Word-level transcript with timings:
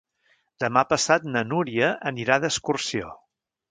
Demà 0.63 0.83
passat 0.93 1.29
na 1.35 1.45
Núria 1.51 1.93
anirà 2.15 2.43
d'excursió. 2.47 3.19